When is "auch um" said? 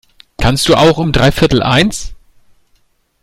0.73-1.11